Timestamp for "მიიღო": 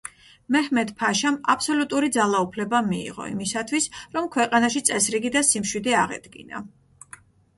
2.87-3.27